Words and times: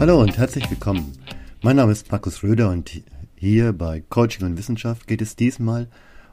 Hallo 0.00 0.22
und 0.22 0.38
herzlich 0.38 0.70
willkommen. 0.70 1.12
Mein 1.60 1.76
Name 1.76 1.92
ist 1.92 2.10
Markus 2.10 2.42
Röder 2.42 2.70
und 2.70 3.02
hier 3.34 3.74
bei 3.74 4.02
Coaching 4.08 4.46
und 4.46 4.56
Wissenschaft 4.56 5.06
geht 5.06 5.20
es 5.20 5.36
diesmal 5.36 5.88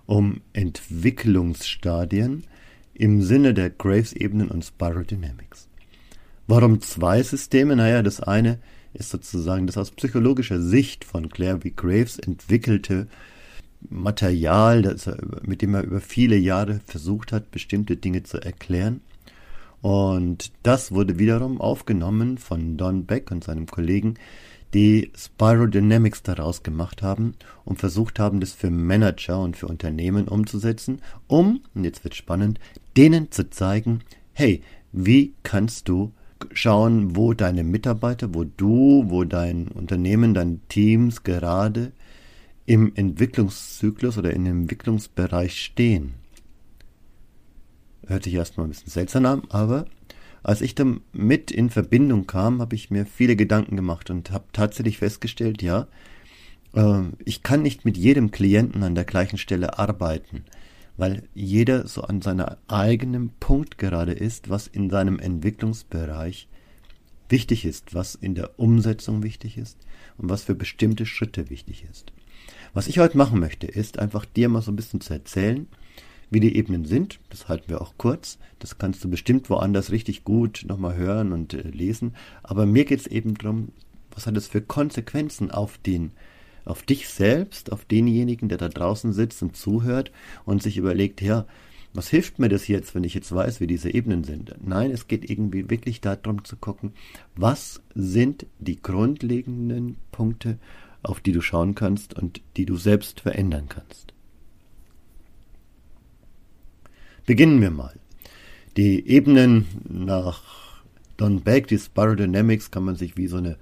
um 0.06 0.40
Entwicklungsstadien 0.54 2.46
im 2.94 3.22
Sinne 3.22 3.54
der 3.54 3.70
Graves-Ebenen 3.70 4.48
und 4.48 4.64
Spiral 4.64 5.04
Dynamics. 5.04 5.68
Warum 6.48 6.80
zwei 6.80 7.22
Systeme? 7.22 7.76
Naja, 7.76 8.02
das 8.02 8.22
eine 8.22 8.60
ist 8.94 9.10
sozusagen 9.10 9.68
das 9.68 9.78
aus 9.78 9.92
psychologischer 9.92 10.62
Sicht 10.62 11.04
von 11.04 11.28
Claire 11.28 11.60
V. 11.60 11.70
Graves 11.76 12.18
entwickelte 12.18 13.10
Material, 13.90 14.82
das 14.82 15.10
mit 15.44 15.62
dem 15.62 15.76
er 15.76 15.84
über 15.84 16.02
viele 16.02 16.38
Jahre 16.38 16.82
versucht 16.86 17.32
hat, 17.32 17.52
bestimmte 17.52 17.98
Dinge 17.98 18.24
zu 18.24 18.38
erklären. 18.42 19.02
Und 19.82 20.52
das 20.64 20.92
wurde 20.94 21.20
wiederum 21.20 21.60
aufgenommen 21.60 22.38
von 22.38 22.78
Don 22.78 23.06
Beck 23.06 23.32
und 23.32 23.44
seinem 23.44 23.66
Kollegen, 23.66 24.16
die 24.74 25.12
Spiral 25.16 25.70
Dynamics 25.70 26.24
daraus 26.24 26.64
gemacht 26.64 27.02
haben 27.02 27.36
und 27.66 27.80
versucht 27.80 28.20
haben, 28.20 28.40
das 28.40 28.54
für 28.54 28.72
Manager 28.72 29.40
und 29.40 29.58
für 29.58 29.68
Unternehmen 29.68 30.28
umzusetzen, 30.28 31.02
um, 31.28 31.62
und 31.76 31.84
jetzt 31.84 32.04
wird 32.04 32.16
spannend, 32.16 32.60
denen 32.98 33.32
zu 33.32 33.50
zeigen, 33.50 34.00
hey, 34.32 34.64
wie 34.92 35.34
kannst 35.44 35.90
du 35.90 36.12
schauen, 36.54 37.16
wo 37.16 37.34
deine 37.34 37.64
Mitarbeiter, 37.64 38.34
wo 38.34 38.44
du, 38.44 39.06
wo 39.08 39.24
dein 39.24 39.68
Unternehmen, 39.68 40.34
deine 40.34 40.60
Teams 40.70 41.24
gerade 41.24 41.92
im 42.66 42.94
Entwicklungszyklus 42.96 44.18
oder 44.18 44.34
im 44.34 44.46
Entwicklungsbereich 44.46 45.62
stehen. 45.62 46.16
Hört 48.08 48.24
sich 48.24 48.34
erstmal 48.34 48.68
ein 48.68 48.70
bisschen 48.70 48.90
seltsam 48.90 49.26
an, 49.26 49.44
aber 49.50 49.86
als 50.44 50.62
ich 50.62 50.76
damit 50.76 51.52
in 51.52 51.70
Verbindung 51.70 52.28
kam, 52.28 52.60
habe 52.60 52.76
ich 52.76 52.92
mir 52.92 53.06
viele 53.06 53.36
Gedanken 53.36 53.78
gemacht 53.78 54.10
und 54.10 54.32
habe 54.32 54.46
tatsächlich 54.52 54.98
festgestellt, 54.98 55.62
ja, 55.62 55.88
äh, 56.74 57.04
ich 57.24 57.44
kann 57.44 57.62
nicht 57.62 57.86
mit 57.86 57.98
jedem 57.98 58.32
Klienten 58.32 58.84
an 58.84 58.96
der 58.96 59.06
gleichen 59.06 59.38
Stelle 59.38 59.80
arbeiten, 59.80 60.44
weil 60.98 61.24
jeder 61.34 61.88
so 61.88 62.02
an 62.02 62.22
seiner 62.22 62.58
eigenen 62.68 63.30
Punkt 63.40 63.78
gerade 63.78 64.12
ist, 64.12 64.50
was 64.50 64.68
in 64.68 64.90
seinem 64.90 65.18
Entwicklungsbereich 65.18 66.50
wichtig 67.30 67.66
ist, 67.66 67.96
was 67.96 68.16
in 68.16 68.36
der 68.36 68.60
Umsetzung 68.60 69.24
wichtig 69.24 69.58
ist 69.58 69.78
und 70.18 70.30
was 70.30 70.44
für 70.44 70.56
bestimmte 70.56 71.06
Schritte 71.06 71.50
wichtig 71.50 71.86
ist. 71.90 72.12
Was 72.74 72.88
ich 72.88 72.98
heute 72.98 73.18
machen 73.18 73.40
möchte, 73.40 73.68
ist 73.68 74.00
einfach 74.00 74.26
dir 74.26 74.50
mal 74.50 74.64
so 74.64 74.72
ein 74.72 74.76
bisschen 74.76 75.00
zu 75.00 75.14
erzählen, 75.14 75.68
wie 76.32 76.40
die 76.40 76.56
Ebenen 76.56 76.86
sind. 76.86 77.20
Das 77.30 77.48
halten 77.48 77.70
wir 77.70 77.82
auch 77.82 77.94
kurz. 77.98 78.40
Das 78.58 78.80
kannst 78.80 79.04
du 79.04 79.10
bestimmt 79.12 79.48
woanders 79.52 79.92
richtig 79.92 80.24
gut 80.24 80.66
nochmal 80.68 80.96
hören 80.96 81.34
und 81.34 81.54
äh, 81.54 81.62
lesen. 81.62 82.16
Aber 82.42 82.66
mir 82.66 82.86
geht 82.86 83.02
es 83.02 83.08
eben 83.08 83.36
darum, 83.36 83.70
was 84.10 84.26
hat 84.26 84.36
es 84.38 84.48
für 84.48 84.62
Konsequenzen 84.62 85.52
auf 85.52 85.78
den, 85.78 86.14
auf 86.66 86.82
dich 86.82 87.10
selbst, 87.10 87.72
auf 87.72 87.86
denjenigen, 87.86 88.50
der 88.50 88.58
da 88.58 88.70
draußen 88.70 89.14
sitzt 89.14 89.44
und 89.44 89.56
zuhört 89.56 90.12
und 90.44 90.64
sich 90.64 90.78
überlegt, 90.78 91.22
ja, 91.22 91.46
was 91.94 92.10
hilft 92.10 92.40
mir 92.40 92.50
das 92.50 92.68
jetzt, 92.68 92.96
wenn 92.96 93.04
ich 93.04 93.14
jetzt 93.14 93.32
weiß, 93.32 93.60
wie 93.60 93.68
diese 93.68 93.94
Ebenen 93.94 94.24
sind? 94.24 94.56
Nein, 94.66 94.90
es 94.90 95.08
geht 95.08 95.30
irgendwie 95.30 95.70
wirklich 95.70 96.02
darum 96.02 96.44
zu 96.44 96.56
gucken, 96.56 96.94
was 97.36 97.84
sind 97.94 98.48
die 98.58 98.82
grundlegenden 98.82 99.98
Punkte, 100.12 100.58
auf 101.04 101.20
die 101.20 101.32
du 101.32 101.42
schauen 101.42 101.76
kannst 101.76 102.14
und 102.14 102.42
die 102.58 102.66
du 102.66 102.78
selbst 102.78 103.20
verändern 103.20 103.68
kannst. 103.70 104.14
Beginnen 107.26 107.62
wir 107.62 107.72
mal. 107.72 107.94
Die 108.76 109.08
Ebenen 109.08 109.66
nach 109.88 110.42
Don 111.18 111.42
Beck, 111.42 111.68
die 111.68 111.78
Spiral 111.78 112.16
Dynamics, 112.16 112.72
kann 112.72 112.84
man 112.84 112.96
sich 112.96 113.18
wie 113.18 113.28
so 113.28 113.38
eine 113.38 113.58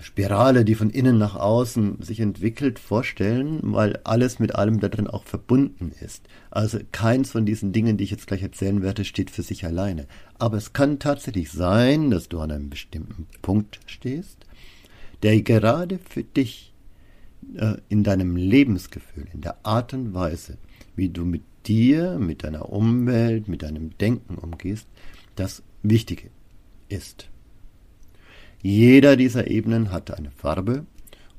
Spirale, 0.00 0.64
die 0.64 0.74
von 0.74 0.90
innen 0.90 1.16
nach 1.18 1.36
außen 1.36 2.02
sich 2.02 2.20
entwickelt, 2.20 2.78
vorstellen, 2.78 3.60
weil 3.62 3.98
alles 4.04 4.38
mit 4.38 4.54
allem 4.54 4.80
da 4.80 4.88
drin 4.88 5.06
auch 5.06 5.24
verbunden 5.24 5.92
ist. 6.00 6.28
Also 6.50 6.78
keins 6.92 7.30
von 7.30 7.46
diesen 7.46 7.72
Dingen, 7.72 7.96
die 7.96 8.04
ich 8.04 8.10
jetzt 8.10 8.26
gleich 8.26 8.42
erzählen 8.42 8.82
werde, 8.82 9.04
steht 9.04 9.30
für 9.30 9.42
sich 9.42 9.64
alleine. 9.64 10.06
Aber 10.38 10.56
es 10.56 10.72
kann 10.72 10.98
tatsächlich 10.98 11.50
sein, 11.50 12.10
dass 12.10 12.28
du 12.28 12.40
an 12.40 12.50
einem 12.50 12.68
bestimmten 12.68 13.26
Punkt 13.42 13.80
stehst, 13.86 14.46
der 15.22 15.40
gerade 15.42 15.98
für 15.98 16.22
dich 16.22 16.72
äh, 17.54 17.76
in 17.88 18.04
deinem 18.04 18.36
Lebensgefühl, 18.36 19.26
in 19.32 19.40
der 19.40 19.64
Art 19.64 19.94
und 19.94 20.14
Weise, 20.14 20.58
wie 20.94 21.08
du 21.08 21.24
mit 21.24 21.42
dir, 21.66 22.18
mit 22.18 22.44
deiner 22.44 22.70
Umwelt, 22.70 23.48
mit 23.48 23.62
deinem 23.62 23.96
Denken 23.98 24.36
umgehst, 24.36 24.86
das 25.34 25.62
Wichtige 25.82 26.30
ist. 26.88 27.28
Jeder 28.62 29.16
dieser 29.16 29.48
Ebenen 29.50 29.92
hat 29.92 30.10
eine 30.10 30.30
Farbe 30.30 30.86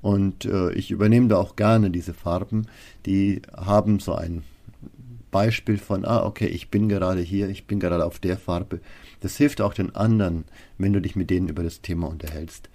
und 0.01 0.45
äh, 0.45 0.71
ich 0.73 0.91
übernehme 0.91 1.27
da 1.27 1.37
auch 1.37 1.55
gerne 1.55 1.89
diese 1.89 2.13
Farben, 2.13 2.67
die 3.05 3.41
haben 3.55 3.99
so 3.99 4.13
ein 4.13 4.43
Beispiel 5.31 5.77
von, 5.77 6.05
ah, 6.05 6.25
okay, 6.25 6.47
ich 6.47 6.69
bin 6.69 6.87
gerade 6.87 7.21
hier, 7.21 7.49
ich 7.49 7.65
bin 7.65 7.79
gerade 7.79 8.05
auf 8.05 8.19
der 8.19 8.37
Farbe. 8.37 8.79
Das 9.19 9.35
hilft 9.35 9.61
auch 9.61 9.73
den 9.73 9.95
anderen, 9.95 10.45
wenn 10.77 10.93
du 10.93 11.01
dich 11.01 11.15
mit 11.15 11.29
denen 11.29 11.49
über 11.49 11.63
das 11.63 11.81
Thema 11.81 12.07
unterhältst. 12.07 12.69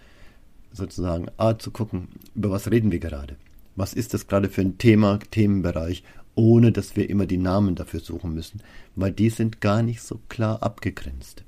Sozusagen, 0.73 1.27
ah, 1.37 1.59
zu 1.59 1.71
gucken, 1.71 2.09
über 2.35 2.51
was 2.51 2.71
reden 2.71 2.93
wir 2.93 2.99
gerade? 2.99 3.37
Was 3.77 3.95
ist 3.95 4.15
das 4.15 4.27
gerade 4.27 4.49
für 4.49 4.63
ein 4.63 4.79
Thema, 4.79 5.19
Themenbereich 5.19 6.03
ohne 6.35 6.73
dass 6.73 6.97
wir 6.97 7.11
immer 7.11 7.27
die 7.27 7.39
Namen 7.39 7.75
dafür 7.75 8.01
suchen 8.01 8.35
müssen, 8.35 8.63
weil 8.97 9.13
die 9.13 9.31
sind 9.31 9.61
gar 9.61 9.83
nicht 9.83 10.03
so 10.03 10.21
klar 10.29 10.63
abgegrenzt. 10.63 11.45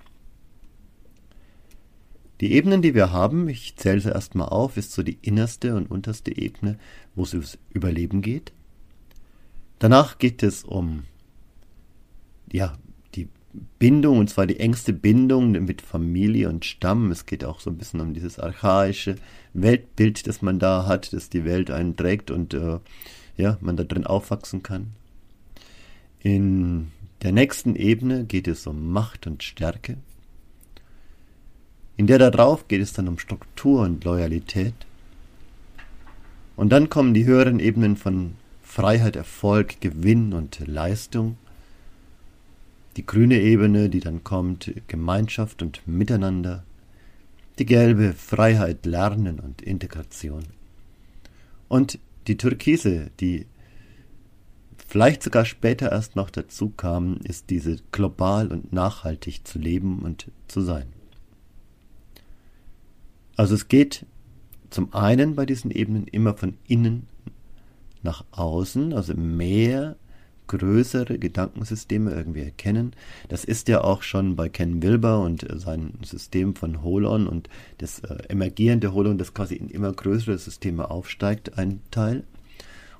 Die 2.40 2.52
Ebenen, 2.52 2.82
die 2.82 2.94
wir 2.94 3.12
haben, 3.12 3.48
ich 3.48 3.76
zähle 3.76 4.00
sie 4.00 4.10
erstmal 4.10 4.48
auf, 4.48 4.76
ist 4.76 4.92
so 4.92 5.02
die 5.02 5.18
innerste 5.22 5.74
und 5.76 5.90
unterste 5.90 6.36
Ebene, 6.36 6.78
wo 7.14 7.22
es 7.22 7.32
ums 7.32 7.58
Überleben 7.70 8.22
geht. 8.22 8.52
Danach 9.78 10.18
geht 10.18 10.42
es 10.42 10.64
um 10.64 11.04
ja, 12.52 12.76
Bindung, 13.78 14.18
und 14.18 14.30
zwar 14.30 14.46
die 14.46 14.58
engste 14.58 14.92
Bindung 14.92 15.52
mit 15.52 15.80
Familie 15.80 16.48
und 16.48 16.64
Stamm. 16.64 17.10
Es 17.10 17.26
geht 17.26 17.44
auch 17.44 17.60
so 17.60 17.70
ein 17.70 17.76
bisschen 17.78 18.00
um 18.00 18.14
dieses 18.14 18.38
archaische 18.38 19.16
Weltbild, 19.52 20.26
das 20.26 20.42
man 20.42 20.58
da 20.58 20.86
hat, 20.86 21.12
das 21.12 21.28
die 21.28 21.44
Welt 21.44 21.70
einen 21.70 21.96
trägt 21.96 22.30
und 22.30 22.54
äh, 22.54 22.78
ja, 23.36 23.58
man 23.60 23.76
da 23.76 23.84
drin 23.84 24.06
aufwachsen 24.06 24.62
kann. 24.62 24.92
In 26.20 26.90
der 27.22 27.32
nächsten 27.32 27.76
Ebene 27.76 28.24
geht 28.24 28.48
es 28.48 28.66
um 28.66 28.90
Macht 28.90 29.26
und 29.26 29.42
Stärke. 29.42 29.96
In 31.96 32.06
der 32.06 32.18
darauf 32.18 32.66
geht 32.66 32.82
es 32.82 32.92
dann 32.92 33.08
um 33.08 33.18
Struktur 33.18 33.82
und 33.82 34.04
Loyalität. 34.04 34.74
Und 36.56 36.70
dann 36.70 36.88
kommen 36.88 37.14
die 37.14 37.24
höheren 37.24 37.60
Ebenen 37.60 37.96
von 37.96 38.34
Freiheit, 38.62 39.16
Erfolg, 39.16 39.80
Gewinn 39.80 40.32
und 40.32 40.66
Leistung. 40.66 41.36
Die 42.96 43.06
grüne 43.06 43.40
Ebene, 43.40 43.88
die 43.88 44.00
dann 44.00 44.22
kommt, 44.24 44.72
Gemeinschaft 44.86 45.62
und 45.62 45.86
Miteinander. 45.86 46.64
Die 47.58 47.66
gelbe 47.66 48.12
Freiheit, 48.12 48.86
Lernen 48.86 49.40
und 49.40 49.62
Integration. 49.62 50.44
Und 51.68 51.98
die 52.26 52.36
Türkise, 52.36 53.10
die 53.20 53.46
vielleicht 54.86 55.22
sogar 55.22 55.44
später 55.44 55.90
erst 55.90 56.16
noch 56.16 56.30
dazu 56.30 56.70
kam, 56.70 57.18
ist 57.24 57.50
diese 57.50 57.78
global 57.90 58.48
und 58.48 58.72
nachhaltig 58.72 59.46
zu 59.46 59.58
leben 59.58 60.00
und 60.00 60.30
zu 60.48 60.60
sein. 60.60 60.86
Also 63.36 63.54
es 63.54 63.68
geht 63.68 64.06
zum 64.70 64.92
einen 64.94 65.34
bei 65.34 65.46
diesen 65.46 65.70
Ebenen 65.70 66.06
immer 66.06 66.36
von 66.36 66.54
innen 66.66 67.06
nach 68.02 68.24
außen, 68.32 68.92
also 68.92 69.14
mehr 69.14 69.96
größere 70.46 71.18
Gedankensysteme 71.18 72.12
irgendwie 72.12 72.42
erkennen. 72.42 72.92
Das 73.28 73.44
ist 73.44 73.68
ja 73.68 73.82
auch 73.82 74.02
schon 74.02 74.36
bei 74.36 74.48
Ken 74.48 74.82
Wilber 74.82 75.20
und 75.20 75.46
sein 75.56 75.94
System 76.02 76.54
von 76.54 76.82
Holon 76.82 77.26
und 77.26 77.48
das 77.78 78.00
äh, 78.00 78.16
emergierende 78.28 78.92
Holon, 78.92 79.18
das 79.18 79.34
quasi 79.34 79.54
in 79.54 79.68
immer 79.68 79.92
größere 79.92 80.38
Systeme 80.38 80.90
aufsteigt, 80.90 81.58
ein 81.58 81.80
Teil. 81.90 82.24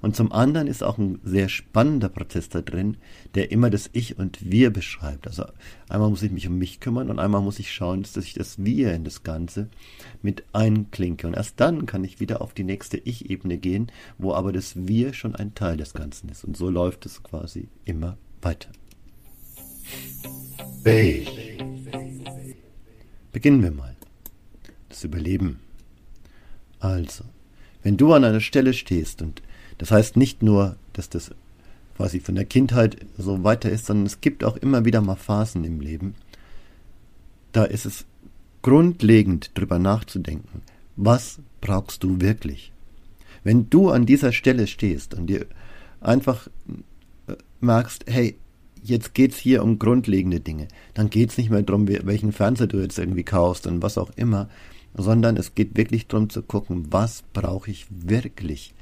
Und 0.05 0.15
zum 0.15 0.33
anderen 0.33 0.67
ist 0.67 0.85
auch 0.85 0.99
ein 0.99 1.19
sehr 1.25 1.49
spannender 1.49 2.11
Prozess 2.11 2.51
da 2.51 2.61
drin, 2.61 2.99
der 3.35 3.51
immer 3.51 3.71
das 3.71 3.89
Ich 3.95 4.19
und 4.19 4.51
Wir 4.51 4.71
beschreibt. 4.71 5.27
Also 5.27 5.47
einmal 5.89 6.11
muss 6.11 6.23
ich 6.23 6.31
mich 6.31 6.47
um 6.47 6.59
mich 6.59 6.79
kümmern 6.79 7.09
und 7.09 7.19
einmal 7.19 7.41
muss 7.41 7.59
ich 7.59 7.73
schauen, 7.73 8.03
dass 8.03 8.23
ich 8.23 8.35
das 8.35 8.63
Wir 8.63 8.93
in 8.93 9.05
das 9.05 9.23
Ganze 9.23 9.71
mit 10.21 10.45
einklinke. 10.53 11.27
Und 11.27 11.33
erst 11.33 11.59
dann 11.59 11.87
kann 11.87 12.05
ich 12.05 12.21
wieder 12.21 12.43
auf 12.43 12.53
die 12.53 12.65
nächste 12.65 12.99
Ich-Ebene 12.99 13.57
gehen, 13.57 13.91
wo 14.19 14.35
aber 14.35 14.53
das 14.53 14.87
Wir 14.87 15.15
schon 15.15 15.35
ein 15.37 15.55
Teil 15.55 15.79
des 15.79 15.95
Ganzen 15.95 16.29
ist. 16.29 16.45
Und 16.45 16.55
so 16.55 16.69
läuft 16.69 17.07
es 17.07 17.23
quasi 17.23 17.69
immer 17.87 18.19
weiter. 18.43 18.69
Beige. 20.83 21.31
Beginnen 23.33 23.63
wir 23.63 23.71
mal. 23.71 23.97
Das 24.91 25.03
Überleben. 25.03 25.61
Also, 26.79 27.25
wenn 27.83 27.97
du 27.97 28.13
an 28.13 28.25
einer 28.25 28.41
Stelle 28.41 28.75
stehst 28.75 29.23
und 29.23 29.41
Das 29.79 29.91
heißt 29.91 30.17
nicht 30.17 30.43
nur, 30.43 30.77
dass 30.93 31.09
das 31.09 31.31
quasi 31.97 32.21
von 32.21 32.35
der 32.35 32.45
Kindheit 32.45 32.97
so 33.19 33.45
weiter 33.45 33.71
ist, 33.71 33.87
sondern 33.87 34.07
es 34.07 34.21
gibt 34.21 34.45
auch 34.45 34.57
immer 34.57 34.85
wieder 34.85 35.01
mal 35.01 35.17
Phasen 35.17 35.65
im 35.65 35.81
Leben. 35.81 36.15
Da 37.53 37.65
ist 37.65 37.87
es 37.87 38.05
grundlegend 38.63 39.51
drüber 39.55 39.79
nachzudenken, 39.79 40.63
was 40.97 41.39
brauchst 41.61 42.03
du 42.03 42.21
wirklich? 42.21 42.73
Wenn 43.43 43.69
du 43.69 43.91
an 43.91 44.07
dieser 44.07 44.33
Stelle 44.33 44.67
stehst 44.67 45.15
und 45.15 45.27
dir 45.27 45.47
einfach 46.01 46.49
äh, 47.27 47.35
merkst, 47.61 48.05
hey, 48.09 48.37
jetzt 48.83 49.15
geht's 49.15 49.37
hier 49.37 49.63
um 49.63 49.79
grundlegende 49.79 50.41
Dinge, 50.41 50.69
dann 50.95 51.11
geht's 51.11 51.37
nicht 51.37 51.51
mehr 51.51 51.63
darum, 51.63 51.89
welchen 51.89 52.33
Fernseher 52.33 52.67
du 52.67 52.79
jetzt 52.79 52.99
irgendwie 52.99 53.23
kaufst 53.23 53.67
und 53.67 53.83
was 53.83 53.99
auch 53.99 54.11
immer, 54.17 54.49
sondern 54.95 55.37
es 55.37 55.55
geht 55.55 55.77
wirklich 55.77 56.07
darum 56.07 56.31
zu 56.31 56.43
gucken, 56.43 56.87
was 56.91 57.23
brauche 57.33 57.71
ich 57.71 57.87
wirklich, 57.91 58.75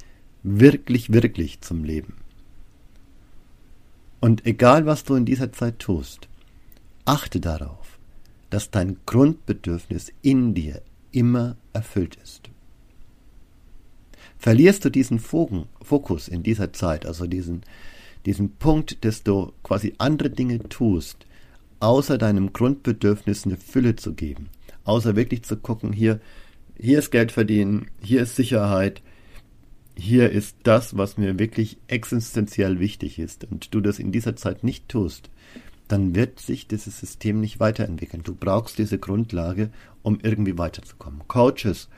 wirklich, 0.43 1.11
wirklich 1.11 1.61
zum 1.61 1.83
Leben. 1.83 2.17
Und 4.19 4.45
egal, 4.45 4.85
was 4.85 5.03
du 5.03 5.15
in 5.15 5.25
dieser 5.25 5.51
Zeit 5.51 5.79
tust, 5.79 6.27
achte 7.05 7.39
darauf, 7.39 7.99
dass 8.49 8.71
dein 8.71 8.97
Grundbedürfnis 9.05 10.13
in 10.21 10.53
dir 10.53 10.81
immer 11.11 11.57
erfüllt 11.73 12.17
ist. 12.23 12.49
Verlierst 14.37 14.83
du 14.85 14.89
diesen 14.89 15.19
Fokus 15.19 16.27
in 16.27 16.43
dieser 16.43 16.73
Zeit, 16.73 17.05
also 17.05 17.27
diesen, 17.27 17.63
diesen 18.25 18.55
Punkt, 18.55 19.03
dass 19.05 19.23
du 19.23 19.53
quasi 19.63 19.93
andere 19.97 20.29
Dinge 20.29 20.59
tust, 20.69 21.25
außer 21.79 22.17
deinem 22.17 22.53
Grundbedürfnis 22.53 23.45
eine 23.45 23.57
Fülle 23.57 23.95
zu 23.95 24.13
geben, 24.13 24.49
außer 24.83 25.15
wirklich 25.15 25.43
zu 25.43 25.57
gucken, 25.57 25.93
hier, 25.93 26.19
hier 26.77 26.99
ist 26.99 27.11
Geld 27.11 27.31
verdienen, 27.31 27.87
hier 28.01 28.21
ist 28.21 28.35
Sicherheit, 28.35 29.01
hier 29.95 30.31
ist 30.31 30.57
das, 30.63 30.97
was 30.97 31.17
mir 31.17 31.37
wirklich 31.39 31.77
existenziell 31.87 32.79
wichtig 32.79 33.19
ist 33.19 33.45
und 33.49 33.73
du 33.73 33.81
das 33.81 33.99
in 33.99 34.11
dieser 34.11 34.35
Zeit 34.35 34.63
nicht 34.63 34.89
tust, 34.89 35.29
dann 35.87 36.15
wird 36.15 36.39
sich 36.39 36.67
dieses 36.67 36.99
System 36.99 37.39
nicht 37.39 37.59
weiterentwickeln. 37.59 38.23
Du 38.23 38.33
brauchst 38.33 38.77
diese 38.77 38.97
Grundlage, 38.97 39.69
um 40.01 40.19
irgendwie 40.21 40.57
weiterzukommen. 40.57 41.21
Coaches, 41.27 41.89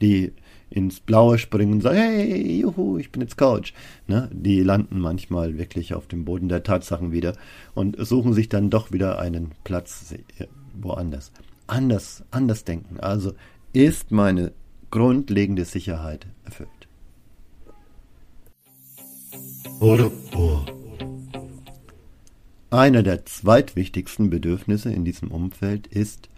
die 0.00 0.32
ins 0.70 1.00
Blaue 1.00 1.38
springen 1.38 1.74
und 1.74 1.80
sagen, 1.82 1.98
hey, 1.98 2.60
juhu, 2.60 2.96
ich 2.98 3.12
bin 3.12 3.20
jetzt 3.20 3.36
Coach. 3.36 3.74
Ne? 4.06 4.30
Die 4.32 4.62
landen 4.62 5.00
manchmal 5.00 5.58
wirklich 5.58 5.94
auf 5.94 6.06
dem 6.06 6.24
Boden 6.24 6.48
der 6.48 6.62
Tatsachen 6.62 7.12
wieder 7.12 7.36
und 7.74 7.96
suchen 7.98 8.32
sich 8.32 8.48
dann 8.48 8.70
doch 8.70 8.90
wieder 8.90 9.18
einen 9.18 9.50
Platz 9.64 10.14
woanders. 10.80 11.30
Anders, 11.66 12.24
anders 12.30 12.64
denken. 12.64 13.00
Also 13.00 13.34
ist 13.72 14.10
meine 14.10 14.52
grundlegende 14.90 15.64
Sicherheit 15.64 16.26
erfüllt. 16.44 16.81
Einer 22.70 23.02
der 23.02 23.24
zweitwichtigsten 23.24 24.30
Bedürfnisse 24.30 24.92
in 24.92 25.04
diesem 25.04 25.32
Umfeld 25.32 25.88
ist 25.88 26.28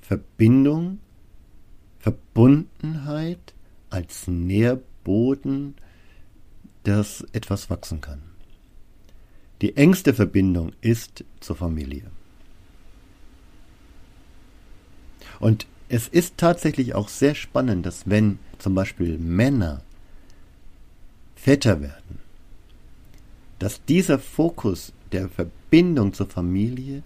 Verbindung, 0.00 1.00
Verbundenheit 1.98 3.52
als 3.90 4.26
Nährboden, 4.26 5.74
dass 6.84 7.26
etwas 7.32 7.68
wachsen 7.68 8.00
kann. 8.00 8.22
Die 9.60 9.76
engste 9.76 10.14
Verbindung 10.14 10.72
ist 10.80 11.24
zur 11.40 11.56
Familie. 11.56 12.10
Und 15.40 15.66
es 15.90 16.08
ist 16.08 16.38
tatsächlich 16.38 16.94
auch 16.94 17.10
sehr 17.10 17.34
spannend, 17.34 17.84
dass 17.84 18.08
wenn 18.08 18.38
zum 18.56 18.74
Beispiel 18.74 19.18
Männer 19.18 19.82
Väter 21.36 21.82
werden, 21.82 22.29
dass 23.60 23.84
dieser 23.84 24.18
Fokus 24.18 24.92
der 25.12 25.28
Verbindung 25.28 26.12
zur 26.12 26.26
Familie 26.26 27.04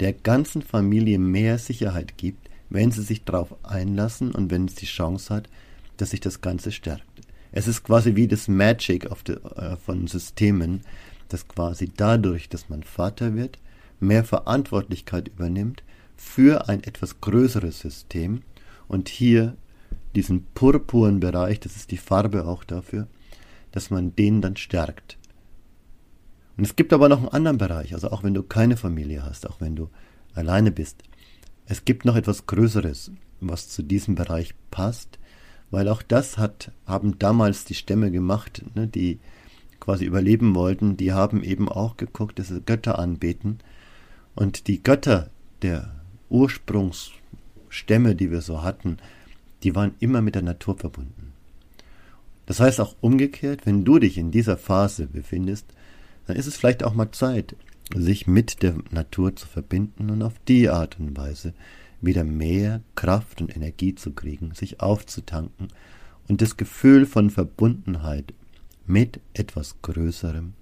der 0.00 0.12
ganzen 0.12 0.60
Familie 0.60 1.18
mehr 1.18 1.58
Sicherheit 1.58 2.18
gibt, 2.18 2.48
wenn 2.68 2.90
sie 2.90 3.02
sich 3.02 3.24
darauf 3.24 3.54
einlassen 3.64 4.32
und 4.32 4.50
wenn 4.50 4.66
es 4.66 4.74
die 4.74 4.86
Chance 4.86 5.34
hat, 5.34 5.48
dass 5.96 6.10
sich 6.10 6.20
das 6.20 6.40
Ganze 6.40 6.72
stärkt. 6.72 7.02
Es 7.50 7.66
ist 7.66 7.82
quasi 7.82 8.14
wie 8.14 8.28
das 8.28 8.48
Magic 8.48 9.08
de, 9.24 9.36
äh, 9.56 9.76
von 9.76 10.06
Systemen, 10.06 10.82
dass 11.28 11.48
quasi 11.48 11.90
dadurch, 11.96 12.48
dass 12.48 12.68
man 12.68 12.82
Vater 12.82 13.34
wird, 13.34 13.58
mehr 14.00 14.24
Verantwortlichkeit 14.24 15.28
übernimmt 15.28 15.82
für 16.16 16.68
ein 16.68 16.82
etwas 16.84 17.20
größeres 17.20 17.80
System 17.80 18.42
und 18.86 19.08
hier 19.08 19.56
diesen 20.14 20.44
purpuren 20.54 21.20
Bereich, 21.20 21.60
das 21.60 21.76
ist 21.76 21.90
die 21.90 21.96
Farbe 21.96 22.46
auch 22.46 22.64
dafür, 22.64 23.06
dass 23.72 23.90
man 23.90 24.14
den 24.16 24.40
dann 24.40 24.56
stärkt. 24.56 25.17
Und 26.58 26.64
es 26.64 26.74
gibt 26.74 26.92
aber 26.92 27.08
noch 27.08 27.18
einen 27.18 27.28
anderen 27.28 27.56
Bereich, 27.58 27.94
also 27.94 28.10
auch 28.10 28.24
wenn 28.24 28.34
du 28.34 28.42
keine 28.42 28.76
Familie 28.76 29.24
hast, 29.24 29.48
auch 29.48 29.60
wenn 29.60 29.76
du 29.76 29.88
alleine 30.34 30.72
bist. 30.72 31.04
Es 31.66 31.84
gibt 31.84 32.04
noch 32.04 32.16
etwas 32.16 32.46
Größeres, 32.46 33.12
was 33.40 33.68
zu 33.68 33.82
diesem 33.82 34.16
Bereich 34.16 34.54
passt, 34.72 35.20
weil 35.70 35.88
auch 35.88 36.02
das 36.02 36.36
hat, 36.36 36.72
haben 36.84 37.16
damals 37.20 37.64
die 37.64 37.74
Stämme 37.74 38.10
gemacht, 38.10 38.64
ne, 38.74 38.88
die 38.88 39.20
quasi 39.78 40.04
überleben 40.04 40.56
wollten, 40.56 40.96
die 40.96 41.12
haben 41.12 41.44
eben 41.44 41.68
auch 41.68 41.96
geguckt, 41.96 42.40
dass 42.40 42.48
sie 42.48 42.60
Götter 42.60 42.98
anbeten. 42.98 43.58
Und 44.34 44.66
die 44.66 44.82
Götter 44.82 45.30
der 45.62 45.92
Ursprungsstämme, 46.28 48.16
die 48.16 48.32
wir 48.32 48.40
so 48.40 48.62
hatten, 48.62 48.98
die 49.62 49.76
waren 49.76 49.94
immer 50.00 50.22
mit 50.22 50.34
der 50.34 50.42
Natur 50.42 50.76
verbunden. 50.76 51.32
Das 52.46 52.58
heißt 52.58 52.80
auch 52.80 52.96
umgekehrt, 53.00 53.64
wenn 53.64 53.84
du 53.84 54.00
dich 54.00 54.18
in 54.18 54.32
dieser 54.32 54.56
Phase 54.56 55.06
befindest, 55.06 55.66
dann 56.28 56.36
ist 56.36 56.46
es 56.46 56.56
vielleicht 56.56 56.84
auch 56.84 56.94
mal 56.94 57.10
Zeit, 57.10 57.56
sich 57.94 58.26
mit 58.26 58.62
der 58.62 58.76
Natur 58.90 59.34
zu 59.34 59.46
verbinden 59.46 60.10
und 60.10 60.22
auf 60.22 60.34
die 60.46 60.68
Art 60.68 61.00
und 61.00 61.16
Weise 61.16 61.54
wieder 62.00 62.22
mehr 62.22 62.82
Kraft 62.94 63.40
und 63.40 63.54
Energie 63.54 63.94
zu 63.94 64.12
kriegen, 64.12 64.54
sich 64.54 64.80
aufzutanken 64.80 65.68
und 66.28 66.42
das 66.42 66.56
Gefühl 66.56 67.06
von 67.06 67.30
Verbundenheit 67.30 68.34
mit 68.86 69.20
etwas 69.32 69.82
Größerem 69.82 70.52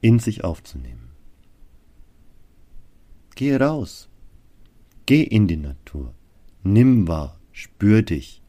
in 0.00 0.18
sich 0.18 0.44
aufzunehmen. 0.44 1.08
Geh 3.34 3.56
raus, 3.56 4.08
geh 5.06 5.22
in 5.22 5.48
die 5.48 5.56
Natur, 5.56 6.12
nimm 6.64 7.08
wahr, 7.08 7.38
spür 7.52 8.02
dich, 8.02 8.42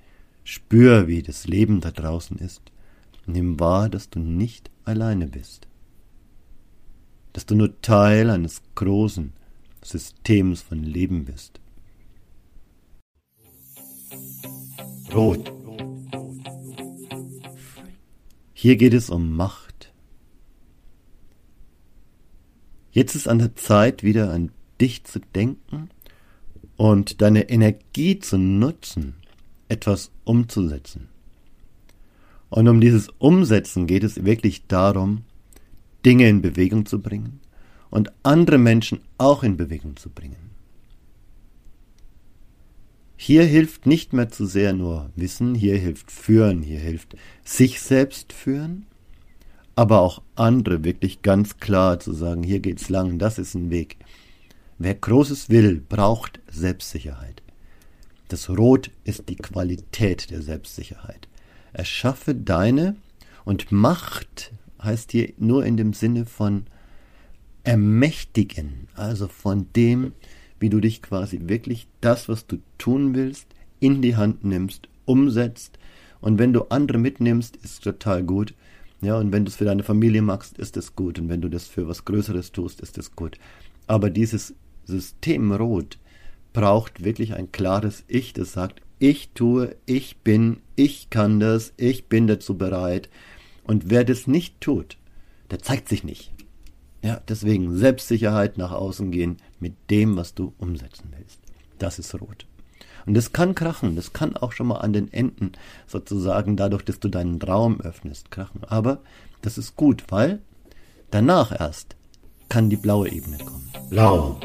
Spür, 0.44 1.07
wie 1.07 1.24
das 1.24 1.47
Leben 1.47 1.80
da 1.80 1.91
draußen 1.91 2.38
ist. 2.38 2.62
Nimm 3.25 3.59
wahr, 3.59 3.88
dass 3.88 4.09
du 4.09 4.19
nicht 4.19 4.69
alleine 4.83 5.28
bist. 5.28 5.68
Dass 7.33 7.45
du 7.45 7.56
nur 7.56 7.81
Teil 7.81 8.30
eines 8.30 8.61
großen 8.75 9.33
Systems 9.83 10.61
von 10.61 10.83
Leben 10.83 11.25
bist. 11.25 11.59
Rot. 15.13 15.52
Hier 18.54 18.78
geht 18.78 18.94
es 18.94 19.09
um 19.09 19.35
Macht. 19.35 19.94
Jetzt 22.92 23.16
ist 23.16 23.28
an 23.28 23.40
der 23.40 23.56
Zeit, 23.56 24.04
wieder 24.04 24.31
an 24.31 24.52
dich 24.80 25.04
zu 25.04 25.19
denken 25.19 25.90
und 26.78 27.21
deine 27.21 27.49
Energie 27.49 28.19
zu 28.19 28.37
nutzen, 28.37 29.16
etwas 29.68 30.11
umzusetzen. 30.23 31.09
Und 32.49 32.68
um 32.68 32.80
dieses 32.80 33.09
Umsetzen 33.18 33.87
geht 33.87 34.04
es 34.04 34.25
wirklich 34.25 34.68
darum, 34.68 35.23
Dinge 36.06 36.28
in 36.28 36.42
Bewegung 36.42 36.86
zu 36.86 37.02
bringen 37.02 37.40
und 37.90 38.12
andere 38.24 38.57
Menschen 38.57 39.02
auch 39.18 39.44
in 39.44 39.57
Bewegung 39.57 39.98
zu 39.98 40.10
bringen. 40.10 40.52
Hier 43.16 43.45
hilft 43.45 43.86
nicht 43.86 44.12
mehr 44.12 44.30
zu 44.30 44.45
sehr 44.45 44.74
nur 44.74 45.10
Wissen, 45.16 45.56
hier 45.56 45.78
hilft 45.78 46.12
Führen, 46.12 46.62
hier 46.62 46.80
hilft 46.80 47.16
sich 47.45 47.80
selbst 47.80 48.33
führen, 48.33 48.86
aber 49.76 50.02
auch 50.02 50.22
andere 50.36 50.83
wirklich 50.83 51.22
ganz 51.22 51.57
klar 51.57 52.00
zu 52.00 52.14
sagen, 52.14 52.44
hier 52.44 52.60
geht's 52.60 52.90
lang, 52.90 53.19
das 53.19 53.40
ist 53.40 53.54
ein 53.54 53.69
Weg. 53.69 53.98
Wer 54.78 54.95
Großes 54.95 55.50
will, 55.50 55.81
braucht 55.88 56.42
Selbstsicherheit. 56.52 57.42
Das 58.28 58.50
Rot 58.50 58.92
ist 59.04 59.30
die 59.30 59.36
Qualität 59.36 60.31
der 60.31 60.42
Selbstsicherheit. 60.42 61.28
Erschaffe 61.72 62.36
deine 62.36 62.95
und 63.45 63.72
Macht 63.72 64.52
heißt 64.83 65.11
hier 65.11 65.33
nur 65.37 65.66
in 65.66 65.78
dem 65.78 65.94
Sinne 65.94 66.25
von 66.25 66.66
ermächtigen, 67.63 68.87
also 68.95 69.28
von 69.28 69.68
dem, 69.75 70.13
wie 70.59 70.69
du 70.69 70.80
dich 70.80 71.02
quasi 71.02 71.42
wirklich 71.44 71.87
das, 72.02 72.30
was 72.30 72.47
du 72.47 72.57
tun 72.78 73.16
willst, 73.16 73.47
in 73.80 74.02
die 74.02 74.16
Hand 74.16 74.44
nimmst, 74.44 74.87
umsetzt. 75.06 75.78
Und 76.21 76.40
wenn 76.40 76.54
du 76.54 76.63
andere 76.69 76.97
mitnimmst, 76.97 77.57
ist 77.57 77.83
total 77.83 78.23
gut. 78.23 78.54
Ja, 79.02 79.18
und 79.18 79.33
wenn 79.33 79.44
du 79.44 79.49
es 79.49 79.57
für 79.57 79.66
deine 79.66 79.83
Familie 79.83 80.21
machst, 80.21 80.57
ist 80.57 80.78
es 80.78 80.95
gut. 80.95 81.19
Und 81.19 81.28
wenn 81.28 81.42
du 81.42 81.49
das 81.49 81.68
für 81.68 81.87
was 81.87 82.06
Größeres 82.06 82.54
tust, 82.54 82.80
ist 82.80 82.97
es 82.97 83.16
gut. 83.16 83.37
Aber 83.87 84.09
dieses 84.09 84.56
System 84.85 85.52
Rot 85.52 85.97
braucht 86.54 87.04
wirklich 87.04 87.33
ein 87.33 87.52
klares 87.52 88.06
Ich, 88.07 88.31
das 88.31 88.54
sagt, 88.54 88.81
ich 88.99 89.31
tue, 89.33 89.75
ich 89.85 90.18
bin, 90.18 90.61
ich 90.78 91.09
kann 91.09 91.42
das, 91.42 91.73
ich 91.75 92.06
bin 92.06 92.28
dazu 92.28 92.57
bereit. 92.57 93.09
Und 93.65 93.89
wer 93.89 94.03
das 94.03 94.27
nicht 94.27 94.59
tut, 94.61 94.97
der 95.51 95.59
zeigt 95.59 95.89
sich 95.89 96.03
nicht. 96.03 96.31
Ja, 97.01 97.21
deswegen 97.27 97.75
Selbstsicherheit 97.75 98.57
nach 98.57 98.71
außen 98.71 99.11
gehen 99.11 99.37
mit 99.59 99.73
dem, 99.89 100.15
was 100.15 100.33
du 100.33 100.53
umsetzen 100.57 101.09
willst. 101.17 101.39
Das 101.77 101.99
ist 101.99 102.13
rot. 102.15 102.45
Und 103.05 103.15
das 103.15 103.33
kann 103.33 103.55
krachen, 103.55 103.97
das 103.97 104.13
kann 104.13 104.37
auch 104.37 104.53
schon 104.53 104.67
mal 104.67 104.77
an 104.77 104.93
den 104.93 105.11
Enden 105.11 105.51
sozusagen 105.87 106.55
dadurch, 106.55 106.83
dass 106.83 106.99
du 106.99 107.09
deinen 107.09 107.41
Raum 107.41 107.81
öffnest, 107.81 108.31
krachen. 108.31 108.63
Aber 108.63 109.01
das 109.41 109.57
ist 109.57 109.75
gut, 109.75 110.05
weil 110.09 110.41
danach 111.11 111.51
erst 111.51 111.97
kann 112.47 112.69
die 112.69 112.77
blaue 112.77 113.09
Ebene 113.11 113.37
kommen. 113.39 113.69
Blau. 113.89 114.39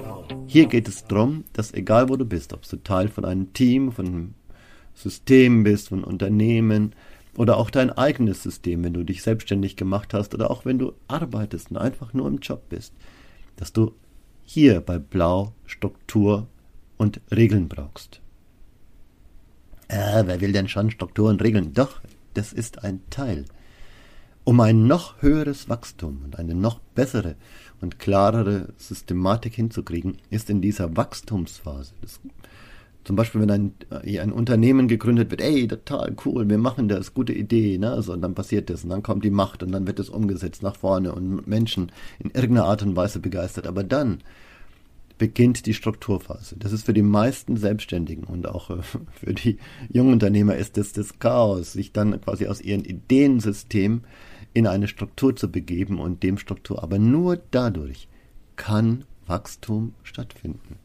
Hier 0.47 0.67
geht 0.67 0.89
es 0.89 1.05
darum, 1.05 1.45
dass 1.53 1.73
egal 1.75 2.09
wo 2.09 2.17
du 2.17 2.25
bist, 2.25 2.53
ob 2.53 2.69
du 2.69 2.77
Teil 2.77 3.09
von 3.09 3.25
einem 3.25 3.53
Team, 3.53 3.93
von 3.93 4.07
einem 4.07 4.35
System 4.95 5.63
bist, 5.63 5.91
von 5.91 6.03
Unternehmen 6.03 6.95
oder 7.39 7.57
auch 7.57 7.71
dein 7.71 7.91
eigenes 7.91 8.43
System, 8.43 8.83
wenn 8.83 8.95
du 8.95 9.05
dich 9.05 9.23
selbstständig 9.23 9.77
gemacht 9.77 10.13
hast 10.13 10.35
oder 10.35 10.51
auch 10.51 10.65
wenn 10.65 10.81
du 10.81 10.93
arbeitest 11.07 11.71
und 11.71 11.77
einfach 11.77 12.13
nur 12.13 12.27
im 12.27 12.39
Job 12.39 12.69
bist, 12.69 12.93
dass 13.55 13.73
du 13.73 13.95
hier 14.45 14.81
bei 14.81 14.99
Blau 14.99 15.53
Struktur 15.65 16.49
und 16.97 17.21
Regeln 17.31 17.69
brauchst. 17.69 18.21
Äh, 19.87 20.25
wer 20.27 20.41
will 20.41 20.51
denn 20.53 20.69
schon 20.69 20.91
Struktur 20.91 21.31
und 21.31 21.41
Regeln? 21.41 21.73
Doch, 21.75 22.01
das 22.35 22.53
ist 22.53 22.83
ein 22.83 23.03
Teil. 23.09 23.45
Um 24.43 24.59
ein 24.59 24.89
noch 24.89 25.23
höheres 25.23 25.69
Wachstum 25.69 26.23
und 26.25 26.41
eine 26.41 26.57
noch 26.57 26.81
bessere 26.97 27.37
und 27.81 28.01
klarere 28.01 28.73
Systematik 28.79 29.55
hinzukriegen, 29.55 30.19
ist 30.31 30.51
in 30.51 30.61
dieser 30.61 30.97
Wachstumsphase, 30.97 31.93
das, 32.01 32.19
zum 33.09 33.17
Beispiel 33.17 33.41
wenn 33.41 33.51
ein, 33.51 33.73
äh, 34.05 34.21
ein 34.21 34.33
Unternehmen 34.33 34.87
gegründet 34.87 35.31
wird, 35.31 35.41
ey, 35.41 35.67
total 35.67 36.15
cool, 36.27 36.47
wir 36.47 36.59
machen 36.59 36.89
das, 36.89 37.15
gute 37.15 37.33
Idee, 37.33 37.79
ne? 37.79 38.03
so, 38.03 38.13
und 38.13 38.21
dann 38.21 38.35
passiert 38.35 38.69
das 38.69 38.85
und 38.85 38.91
dann 38.91 39.03
kommt 39.03 39.25
die 39.25 39.31
Macht 39.31 39.63
und 39.63 39.73
dann 39.73 39.87
wird 39.87 39.99
es 39.99 40.11
umgesetzt 40.11 40.63
nach 40.63 40.77
vorne 40.77 41.15
und 41.15 41.47
Menschen 41.47 41.91
in 42.19 42.29
irgendeiner 42.33 42.67
Art 42.67 42.83
und 42.83 42.97
Weise 42.97 43.19
begeistert. 43.19 43.67
Aber 43.67 43.83
dann 43.83 44.19
beginnt 45.17 45.65
die 45.65 45.73
Strukturphase. 45.73 46.57
Das 46.59 46.71
ist 46.71 46.85
für 46.85 46.93
die 46.93 47.01
meisten 47.01 47.57
Selbstständigen 47.57 48.25
und 48.25 48.47
auch 48.47 48.69
äh, 48.69 48.83
für 49.13 49.33
die 49.33 49.57
jungen 49.91 50.13
Unternehmer 50.13 50.57
ist 50.57 50.77
das 50.77 50.93
das 50.93 51.19
Chaos, 51.19 51.73
sich 51.73 51.93
dann 51.93 52.21
quasi 52.21 52.47
aus 52.47 52.61
ihrem 52.61 52.85
Ideensystem 52.85 54.03
in 54.53 54.67
eine 54.67 54.87
Struktur 54.87 55.35
zu 55.35 55.51
begeben 55.51 55.99
und 55.99 56.23
dem 56.23 56.37
Struktur. 56.37 56.83
Aber 56.83 56.99
nur 56.99 57.41
dadurch 57.53 58.07
kann 58.57 59.07
Wachstum 59.27 59.95
stattfinden. 60.03 60.77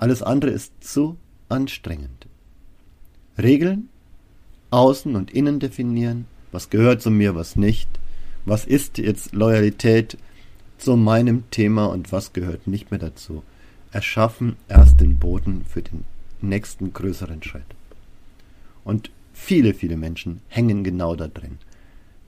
Alles 0.00 0.22
andere 0.22 0.50
ist 0.50 0.72
zu 0.82 1.18
anstrengend. 1.50 2.26
Regeln, 3.36 3.90
außen 4.70 5.14
und 5.14 5.30
innen 5.30 5.60
definieren, 5.60 6.24
was 6.52 6.70
gehört 6.70 7.02
zu 7.02 7.10
mir, 7.10 7.34
was 7.34 7.54
nicht, 7.54 7.86
was 8.46 8.64
ist 8.64 8.96
jetzt 8.96 9.34
Loyalität 9.34 10.16
zu 10.78 10.96
meinem 10.96 11.50
Thema 11.50 11.84
und 11.84 12.12
was 12.12 12.32
gehört 12.32 12.66
nicht 12.66 12.90
mehr 12.90 12.98
dazu, 12.98 13.42
erschaffen 13.92 14.56
erst 14.68 15.02
den 15.02 15.18
Boden 15.18 15.66
für 15.68 15.82
den 15.82 16.06
nächsten 16.40 16.94
größeren 16.94 17.42
Schritt. 17.42 17.62
Und 18.84 19.10
viele, 19.34 19.74
viele 19.74 19.98
Menschen 19.98 20.40
hängen 20.48 20.82
genau 20.82 21.14
da 21.14 21.28
drin. 21.28 21.58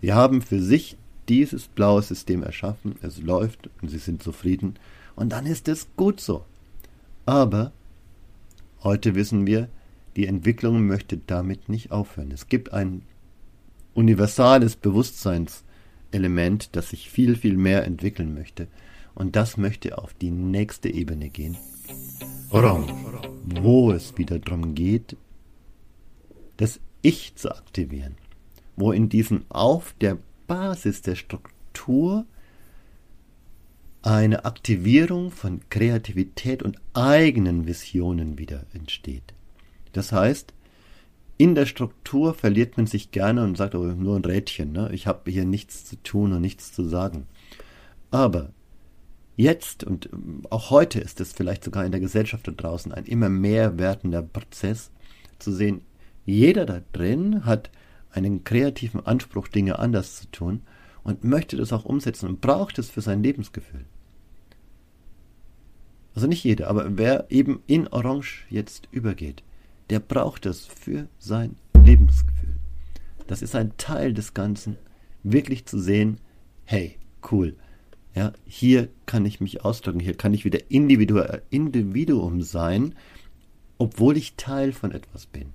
Sie 0.03 0.13
haben 0.13 0.43
für 0.43 0.61
sich 0.61 0.99
dieses 1.27 1.69
blaue 1.69 2.03
System 2.03 2.43
erschaffen, 2.43 2.97
es 3.01 3.23
läuft 3.23 3.71
und 3.81 3.89
sie 3.89 3.97
sind 3.97 4.23
zufrieden 4.23 4.75
und 5.17 5.33
dann 5.33 5.47
ist 5.47 5.69
es 5.69 5.89
gut 5.97 6.21
so. 6.21 6.45
Aber 7.25 7.73
heute 8.83 9.15
wissen 9.15 9.47
wir, 9.47 9.69
die 10.17 10.27
Entwicklung 10.27 10.87
möchte 10.87 11.19
damit 11.19 11.69
nicht 11.69 11.91
aufhören. 11.91 12.31
Es 12.31 12.49
gibt 12.49 12.73
ein 12.73 13.03
universales 13.95 14.77
Bewusstseinselement, 14.77 16.75
das 16.77 16.91
sich 16.91 17.11
viel, 17.11 17.37
viel 17.37 17.57
mehr 17.57 17.85
entwickeln 17.85 18.35
möchte. 18.35 18.69
Und 19.15 19.37
das 19.37 19.57
möchte 19.57 19.99
auf 19.99 20.15
die 20.15 20.31
nächste 20.31 20.89
Ebene 20.89 21.29
gehen. 21.29 21.57
Orange. 22.51 22.93
Wo 23.45 23.93
es 23.93 24.17
wieder 24.19 24.39
darum 24.39 24.75
geht, 24.75 25.17
das 26.57 26.81
Ich 27.03 27.35
zu 27.35 27.51
aktivieren 27.51 28.17
wo 28.77 28.93
in 28.93 29.09
diesem 29.09 29.45
auf 29.49 29.95
der 30.01 30.19
Basis 30.47 31.03
der 31.03 31.15
Struktur 31.15 32.27
eine 34.03 34.45
Aktivierung 34.45 35.31
von 35.31 35.61
Kreativität 35.71 36.63
und 36.63 36.77
eigenen 36.93 37.67
Visionen 37.67 38.37
wieder 38.39 38.65
entsteht. 38.75 39.35
Das 39.93 40.13
heißt, 40.13 40.53
in 41.39 41.55
der 41.55 41.67
Struktur 41.67 42.35
verliert 42.35 42.77
man 42.77 42.87
sich 42.87 43.11
gerne 43.11 43.45
und 43.45 43.57
sagt, 43.57 43.75
oh, 43.75 43.85
nur 43.85 44.17
ein 44.17 44.25
Rädchen, 44.25 44.73
ne? 44.73 44.91
ich 44.93 45.07
habe 45.07 45.31
hier 45.31 45.45
nichts 45.45 45.85
zu 45.85 45.97
tun 46.03 46.33
und 46.33 46.41
nichts 46.41 46.73
zu 46.73 46.85
sagen. 46.85 47.27
Aber 48.11 48.51
jetzt 49.37 49.85
und 49.85 50.11
auch 50.51 50.71
heute 50.71 51.01
ist 51.01 51.21
es 51.21 51.33
vielleicht 51.33 51.65
sogar 51.65 51.85
in 51.85 51.93
der 51.93 52.01
Gesellschaft 52.01 52.47
da 52.47 52.53
draußen 52.53 52.93
ein 52.93 53.07
immer 53.07 53.29
mehr 53.29 53.79
werdender 53.79 54.23
Prozess 54.23 54.91
zu 55.39 55.53
sehen, 55.53 55.83
jeder 56.25 56.67
da 56.67 56.83
drin 56.93 57.45
hat 57.45 57.71
einen 58.11 58.45
kreativen 58.45 59.05
Anspruch, 59.05 59.49
Dinge 59.49 59.79
anders 59.79 60.17
zu 60.17 60.31
tun 60.31 60.63
und 61.05 61.25
möchte 61.25 61.57
das 61.57 61.73
auch 61.73 61.85
umsetzen 61.85 62.29
und 62.29 62.41
braucht 62.41 62.79
es 62.79 62.91
für 62.91 63.01
sein 63.01 63.23
Lebensgefühl. 63.23 63.85
Also 66.15 66.27
nicht 66.27 66.45
jeder, 66.45 66.69
aber 66.69 66.99
wer 66.99 67.27
eben 67.31 67.63
in 67.67 67.89
Orange 67.89 68.45
jetzt 68.51 68.89
übergeht, 68.91 69.43
der 69.91 70.01
braucht 70.01 70.47
es 70.47 70.67
für 70.67 71.09
sein 71.19 71.57
Lebensgefühl. 71.85 72.57
Das 73.27 73.43
ist 73.43 73.55
ein 73.55 73.77
Teil 73.79 74.13
des 74.13 74.35
Ganzen, 74.35 74.77
wirklich 75.23 75.67
zu 75.67 75.79
sehen, 75.79 76.19
hey, 76.65 76.97
cool, 77.31 77.57
ja, 78.15 78.33
hier 78.45 78.89
kann 79.07 79.25
ich 79.25 79.41
mich 79.41 79.65
ausdrücken, 79.65 80.01
hier 80.01 80.17
kann 80.17 80.35
ich 80.35 80.45
wieder 80.45 80.71
Individu 80.71 81.23
Individuum 81.51 82.43
sein, 82.43 82.95
obwohl 83.79 84.17
ich 84.17 84.35
Teil 84.37 84.73
von 84.73 84.93
etwas 84.93 85.27
bin. 85.27 85.55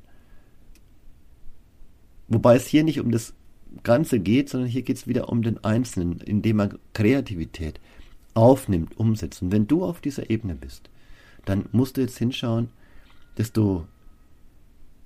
Wobei 2.27 2.56
es 2.56 2.68
hier 2.68 2.84
nicht 2.84 3.00
um 3.00 3.12
das 3.12 3.34
Ganze 3.83 4.19
geht, 4.19 4.50
sondern 4.50 4.69
hier 4.69 4.81
geht 4.81 4.97
es 4.97 5.07
wieder 5.07 5.29
um 5.29 5.41
den 5.41 5.63
Einzelnen, 5.63 6.19
indem 6.21 6.59
er 6.59 6.69
Kreativität 6.93 7.79
aufnimmt, 8.33 8.97
umsetzt. 8.97 9.41
Und 9.41 9.51
wenn 9.51 9.67
du 9.67 9.83
auf 9.83 10.01
dieser 10.01 10.29
Ebene 10.29 10.55
bist, 10.55 10.89
dann 11.45 11.65
musst 11.71 11.97
du 11.97 12.01
jetzt 12.01 12.17
hinschauen, 12.17 12.69
dass 13.36 13.51
du 13.51 13.86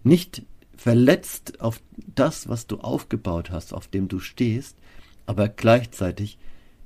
nicht 0.04 0.44
verletzt 0.76 1.62
auf 1.62 1.80
das, 2.16 2.50
was 2.50 2.66
du 2.66 2.78
aufgebaut 2.78 3.52
hast, 3.52 3.74
auf 3.74 3.88
dem 3.88 4.08
du 4.08 4.20
stehst, 4.20 4.78
aber 5.26 5.48
gleichzeitig, 5.48 6.40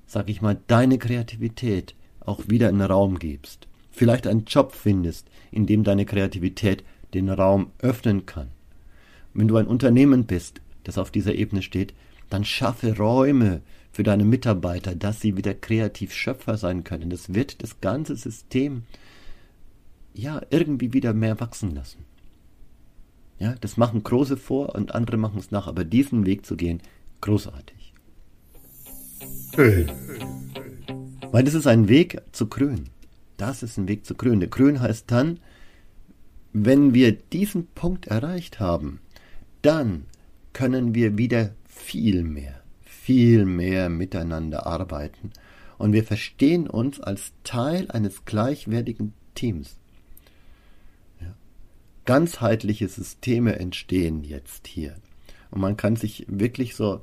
sag 0.06 0.30
ich 0.30 0.42
mal, 0.42 0.60
deine 0.68 0.98
Kreativität 0.98 1.96
auch 2.20 2.42
wieder 2.48 2.70
in 2.70 2.80
den 2.80 2.88
Raum 2.88 3.20
gibst. 3.20 3.68
Vielleicht 3.92 4.28
einen 4.28 4.46
Job 4.46 4.74
findest, 4.74 5.28
in 5.52 5.66
dem 5.66 5.84
deine 5.84 6.06
Kreativität 6.06 6.84
den 7.14 7.30
Raum 7.30 7.72
öffnen 7.80 8.26
kann. 8.26 8.50
Wenn 9.34 9.48
du 9.48 9.56
ein 9.56 9.68
Unternehmen 9.68 10.26
bist, 10.26 10.62
das 10.86 10.98
auf 10.98 11.12
dieser 11.12 11.36
Ebene 11.36 11.62
steht, 11.62 11.94
dann 12.30 12.46
schaffe 12.46 12.98
Räume 12.98 13.62
für 13.92 14.04
deine 14.04 14.26
Mitarbeiter, 14.26 14.96
dass 14.96 15.22
sie 15.22 15.38
wieder 15.38 15.54
kreativ 15.54 16.14
Schöpfer 16.14 16.58
sein 16.58 16.84
können. 16.84 17.10
Das 17.10 17.34
wird 17.34 17.62
das 17.62 17.82
ganze 17.82 18.16
System 18.16 18.84
ja 20.14 20.42
irgendwie 20.50 20.94
wieder 20.94 21.14
mehr 21.14 21.40
wachsen 21.40 21.76
lassen. 21.76 22.06
Ja, 23.38 23.56
das 23.60 23.78
machen 23.78 24.04
Große 24.04 24.38
vor 24.38 24.76
und 24.76 24.96
andere 24.96 25.18
machen 25.18 25.40
es 25.40 25.52
nach, 25.52 25.68
aber 25.68 25.84
diesen 25.84 26.26
Weg 26.26 26.46
zu 26.46 26.56
gehen, 26.56 26.82
großartig. 27.22 27.94
Weil 31.32 31.44
das 31.44 31.54
ist 31.54 31.68
ein 31.68 31.88
Weg 31.90 32.22
zu 32.32 32.48
Grün. 32.48 32.86
Das 33.38 33.64
ist 33.64 33.78
ein 33.78 33.88
Weg 33.88 34.06
zu 34.06 34.16
Grün. 34.16 34.40
Der 34.40 34.50
Grün 34.50 34.80
heißt 34.80 35.12
dann, 35.12 35.40
wenn 36.54 36.94
wir 36.94 37.12
diesen 37.12 37.68
Punkt 37.68 38.08
erreicht 38.08 38.60
haben, 38.60 39.00
dann 39.62 40.06
können 40.56 40.96
wir 40.96 41.18
wieder 41.18 41.54
viel 41.66 42.24
mehr, 42.24 42.62
viel 42.86 43.44
mehr 43.44 43.90
miteinander 43.90 44.66
arbeiten 44.66 45.32
und 45.78 45.92
wir 45.92 46.06
verstehen 46.06 46.68
uns 46.68 47.02
als 47.02 47.34
Teil 47.44 47.92
eines 47.92 48.24
gleichwertigen 48.24 49.14
Teams. 49.36 49.78
Ja. 51.20 51.36
Ganzheitliche 52.06 52.88
Systeme 52.88 53.60
entstehen 53.60 54.24
jetzt 54.24 54.66
hier 54.68 54.96
und 55.52 55.60
man 55.60 55.76
kann 55.76 55.98
sich 55.98 56.26
wirklich 56.30 56.76
so 56.76 57.02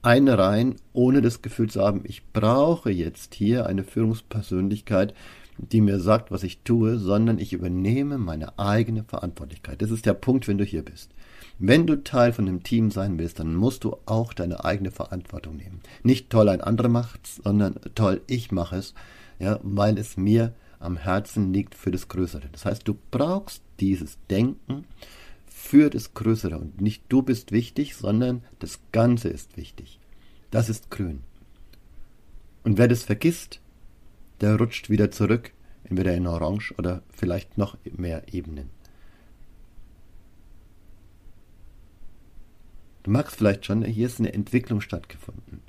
einreihen, 0.00 0.76
ohne 0.94 1.20
das 1.20 1.42
Gefühl 1.42 1.68
zu 1.68 1.82
haben, 1.82 2.04
ich 2.04 2.22
brauche 2.32 2.90
jetzt 2.90 3.34
hier 3.34 3.66
eine 3.66 3.84
Führungspersönlichkeit, 3.84 5.12
die 5.58 5.80
mir 5.80 6.00
sagt, 6.00 6.30
was 6.30 6.42
ich 6.42 6.58
tue, 6.58 6.98
sondern 6.98 7.38
ich 7.38 7.52
übernehme 7.52 8.18
meine 8.18 8.58
eigene 8.58 9.04
Verantwortlichkeit. 9.04 9.80
Das 9.82 9.90
ist 9.90 10.06
der 10.06 10.14
Punkt, 10.14 10.48
wenn 10.48 10.58
du 10.58 10.64
hier 10.64 10.84
bist. 10.84 11.10
Wenn 11.58 11.86
du 11.86 12.02
Teil 12.02 12.32
von 12.32 12.48
einem 12.48 12.62
Team 12.62 12.90
sein 12.90 13.18
willst, 13.18 13.38
dann 13.38 13.54
musst 13.54 13.84
du 13.84 13.96
auch 14.06 14.32
deine 14.32 14.64
eigene 14.64 14.90
Verantwortung 14.90 15.56
nehmen. 15.56 15.80
Nicht 16.02 16.30
toll 16.30 16.48
ein 16.48 16.60
anderer 16.60 16.88
macht, 16.88 17.26
sondern 17.26 17.76
toll 17.94 18.22
ich 18.26 18.50
mache 18.50 18.76
es, 18.76 18.94
ja, 19.38 19.60
weil 19.62 19.98
es 19.98 20.16
mir 20.16 20.52
am 20.80 20.96
Herzen 20.96 21.52
liegt 21.52 21.74
für 21.74 21.90
das 21.90 22.08
Größere. 22.08 22.48
Das 22.50 22.64
heißt, 22.64 22.86
du 22.86 22.96
brauchst 23.10 23.62
dieses 23.80 24.18
Denken 24.28 24.84
für 25.46 25.90
das 25.90 26.14
Größere 26.14 26.58
und 26.58 26.80
nicht 26.80 27.04
du 27.08 27.22
bist 27.22 27.52
wichtig, 27.52 27.94
sondern 27.94 28.42
das 28.58 28.80
Ganze 28.92 29.28
ist 29.28 29.56
wichtig. 29.56 29.98
Das 30.50 30.68
ist 30.68 30.90
grün. 30.90 31.20
Und 32.64 32.78
wer 32.78 32.88
das 32.88 33.02
vergisst, 33.02 33.60
der 34.40 34.56
rutscht 34.56 34.90
wieder 34.90 35.10
zurück, 35.10 35.52
entweder 35.84 36.14
in 36.14 36.26
Orange 36.26 36.74
oder 36.78 37.02
vielleicht 37.10 37.58
noch 37.58 37.76
mehr 37.96 38.22
Ebenen. 38.32 38.70
Du 43.04 43.10
magst 43.10 43.36
vielleicht 43.36 43.66
schon, 43.66 43.84
hier 43.84 44.06
ist 44.06 44.18
eine 44.18 44.32
Entwicklung 44.32 44.80
stattgefunden. 44.80 45.60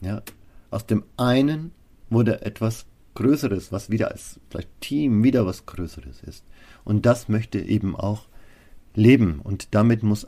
Ja, 0.00 0.22
aus 0.70 0.86
dem 0.86 1.04
einen 1.16 1.72
wurde 2.10 2.42
etwas 2.42 2.84
Größeres, 3.14 3.72
was 3.72 3.88
wieder 3.88 4.10
als 4.10 4.38
vielleicht 4.50 4.68
Team 4.80 5.24
wieder 5.24 5.46
was 5.46 5.64
Größeres 5.64 6.22
ist. 6.22 6.44
Und 6.84 7.06
das 7.06 7.28
möchte 7.28 7.58
eben 7.58 7.96
auch 7.96 8.28
leben. 8.94 9.40
Und 9.40 9.74
damit 9.74 10.02
muss 10.02 10.26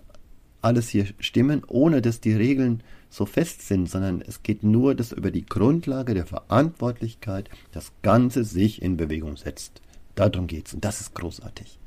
alles 0.63 0.89
hier 0.89 1.07
stimmen, 1.21 1.63
ohne 1.67 2.03
dass 2.03 2.21
die 2.21 2.33
Regeln 2.33 2.83
so 3.11 3.27
fest 3.27 3.67
sind, 3.67 3.89
sondern 3.89 4.23
es 4.23 4.43
geht 4.43 4.63
nur, 4.63 4.95
dass 4.95 5.13
über 5.13 5.31
die 5.31 5.47
Grundlage 5.47 6.15
der 6.15 6.27
Verantwortlichkeit 6.27 7.49
das 7.73 7.93
Ganze 8.03 8.45
sich 8.45 8.83
in 8.83 8.97
Bewegung 8.97 9.37
setzt. 9.37 9.81
Darum 10.15 10.47
geht's. 10.47 10.75
Und 10.75 10.85
das 10.85 11.01
ist 11.01 11.15
großartig. 11.15 11.79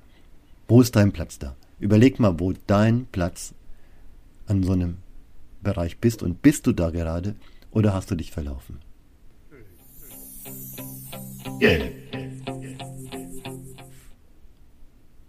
Wo 0.67 0.81
ist 0.81 0.95
dein 0.95 1.11
Platz 1.11 1.37
da? 1.37 1.55
Überleg 1.79 2.19
mal, 2.19 2.39
wo 2.39 2.53
dein 2.67 3.05
Platz 3.11 3.53
an 4.47 4.63
so 4.63 4.71
einem 4.71 4.97
Bereich 5.61 5.97
bist 5.97 6.23
und 6.23 6.41
bist 6.41 6.65
du 6.65 6.71
da 6.71 6.89
gerade 6.89 7.35
oder 7.71 7.93
hast 7.93 8.09
du 8.09 8.15
dich 8.15 8.31
verlaufen? 8.31 8.79
Gelb. 11.59 11.93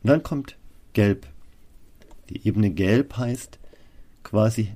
Und 0.03 0.09
dann 0.09 0.23
kommt 0.23 0.57
Gelb. 0.93 1.27
Die 2.33 2.49
Ebene 2.49 2.71
Gelb 2.71 3.19
heißt 3.19 3.59
quasi 4.23 4.73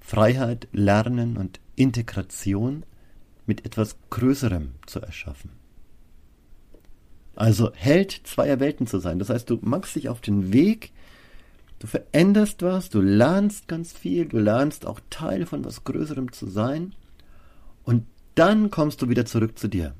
Freiheit, 0.00 0.68
Lernen 0.72 1.38
und 1.38 1.60
Integration 1.76 2.84
mit 3.46 3.64
etwas 3.64 3.96
Größerem 4.10 4.74
zu 4.84 5.00
erschaffen. 5.00 5.50
Also 7.34 7.72
Held 7.72 8.20
zweier 8.24 8.60
Welten 8.60 8.86
zu 8.86 8.98
sein. 8.98 9.18
Das 9.18 9.30
heißt, 9.30 9.48
du 9.48 9.58
machst 9.62 9.96
dich 9.96 10.10
auf 10.10 10.20
den 10.20 10.52
Weg, 10.52 10.92
du 11.78 11.86
veränderst 11.86 12.60
was, 12.60 12.90
du 12.90 13.00
lernst 13.00 13.66
ganz 13.66 13.94
viel, 13.94 14.26
du 14.26 14.38
lernst 14.38 14.84
auch 14.84 15.00
Teil 15.08 15.46
von 15.46 15.64
was 15.64 15.84
Größerem 15.84 16.32
zu 16.32 16.48
sein 16.48 16.94
und 17.84 18.04
dann 18.34 18.70
kommst 18.70 19.00
du 19.00 19.08
wieder 19.08 19.24
zurück 19.24 19.58
zu 19.58 19.68
dir. 19.68 19.94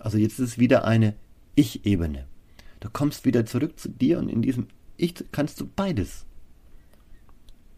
Also 0.00 0.18
jetzt 0.18 0.40
ist 0.40 0.48
es 0.48 0.58
wieder 0.58 0.84
eine 0.84 1.14
Ich-Ebene. 1.54 2.26
Du 2.80 2.88
kommst 2.90 3.24
wieder 3.24 3.46
zurück 3.46 3.78
zu 3.78 3.90
dir 3.90 4.18
und 4.18 4.28
in 4.28 4.42
diesem 4.42 4.66
Ich 5.02 5.14
kannst 5.32 5.58
du 5.58 5.66
beides. 5.66 6.26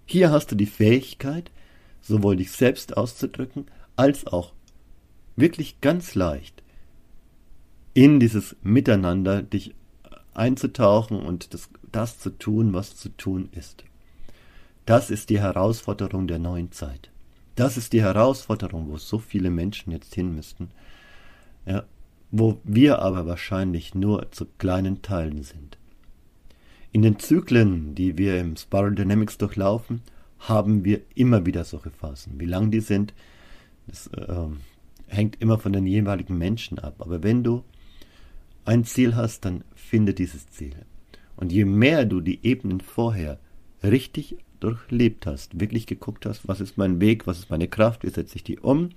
Hier 0.06 0.32
hast 0.32 0.50
du 0.50 0.56
die 0.56 0.66
Fähigkeit, 0.66 1.52
sowohl 2.00 2.34
dich 2.34 2.50
selbst 2.50 2.96
auszudrücken, 2.96 3.66
als 3.94 4.26
auch 4.26 4.52
wirklich 5.36 5.80
ganz 5.80 6.16
leicht 6.16 6.64
in 7.94 8.18
dieses 8.18 8.56
Miteinander 8.62 9.40
dich 9.40 9.72
einzutauchen 10.34 11.20
und 11.20 11.54
das, 11.54 11.68
das 11.92 12.18
zu 12.18 12.30
tun, 12.30 12.72
was 12.72 12.96
zu 12.96 13.08
tun 13.10 13.50
ist. 13.52 13.84
Das 14.84 15.08
ist 15.08 15.30
die 15.30 15.38
Herausforderung 15.38 16.26
der 16.26 16.40
neuen 16.40 16.72
Zeit. 16.72 17.10
Das 17.54 17.76
ist 17.76 17.92
die 17.92 18.02
Herausforderung, 18.02 18.88
wo 18.90 18.96
so 18.96 19.20
viele 19.20 19.50
Menschen 19.50 19.92
jetzt 19.92 20.12
hin 20.12 20.34
müssten, 20.34 20.72
ja, 21.66 21.84
wo 22.32 22.58
wir 22.64 22.98
aber 22.98 23.26
wahrscheinlich 23.26 23.94
nur 23.94 24.32
zu 24.32 24.46
kleinen 24.58 25.02
Teilen 25.02 25.44
sind. 25.44 25.78
In 26.92 27.00
den 27.02 27.18
Zyklen, 27.18 27.94
die 27.94 28.18
wir 28.18 28.38
im 28.38 28.56
Spiral 28.56 28.94
Dynamics 28.94 29.38
durchlaufen, 29.38 30.02
haben 30.38 30.84
wir 30.84 31.00
immer 31.14 31.46
wieder 31.46 31.64
solche 31.64 31.90
Phasen. 31.90 32.38
Wie 32.38 32.44
lang 32.44 32.70
die 32.70 32.80
sind, 32.80 33.14
das 33.86 34.08
äh, 34.08 34.46
hängt 35.06 35.40
immer 35.40 35.58
von 35.58 35.72
den 35.72 35.86
jeweiligen 35.86 36.36
Menschen 36.36 36.78
ab. 36.78 36.96
Aber 36.98 37.22
wenn 37.22 37.42
du 37.42 37.64
ein 38.64 38.84
Ziel 38.84 39.16
hast, 39.16 39.44
dann 39.46 39.64
finde 39.74 40.12
dieses 40.12 40.48
Ziel. 40.50 40.74
Und 41.36 41.50
je 41.50 41.64
mehr 41.64 42.04
du 42.04 42.20
die 42.20 42.40
Ebenen 42.44 42.80
vorher 42.80 43.38
richtig 43.82 44.36
durchlebt 44.60 45.26
hast, 45.26 45.58
wirklich 45.58 45.86
geguckt 45.86 46.26
hast, 46.26 46.46
was 46.46 46.60
ist 46.60 46.76
mein 46.78 47.00
Weg, 47.00 47.26
was 47.26 47.38
ist 47.38 47.50
meine 47.50 47.68
Kraft, 47.68 48.04
wie 48.04 48.10
setze 48.10 48.36
ich 48.36 48.44
die 48.44 48.58
um, 48.58 48.90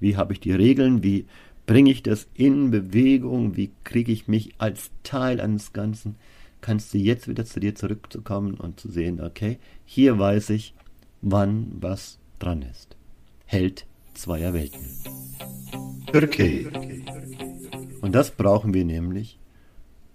wie 0.00 0.16
habe 0.16 0.32
ich 0.32 0.40
die 0.40 0.52
Regeln, 0.52 1.04
wie 1.04 1.26
bringe 1.66 1.90
ich 1.90 2.02
das 2.02 2.28
in 2.34 2.70
Bewegung, 2.70 3.56
wie 3.56 3.70
kriege 3.84 4.10
ich 4.10 4.26
mich 4.26 4.54
als 4.58 4.90
Teil 5.04 5.40
eines 5.40 5.72
Ganzen, 5.72 6.16
kannst 6.62 6.94
du 6.94 6.98
jetzt 6.98 7.28
wieder 7.28 7.44
zu 7.44 7.60
dir 7.60 7.74
zurückzukommen 7.74 8.54
und 8.54 8.80
zu 8.80 8.90
sehen, 8.90 9.20
okay, 9.20 9.58
hier 9.84 10.18
weiß 10.18 10.50
ich, 10.50 10.74
wann 11.20 11.72
was 11.80 12.18
dran 12.38 12.62
ist. 12.62 12.96
Held 13.44 13.86
zweier 14.14 14.54
Welten. 14.54 14.86
Okay. 16.14 16.68
Und 18.00 18.12
das 18.12 18.30
brauchen 18.30 18.72
wir 18.74 18.84
nämlich, 18.84 19.38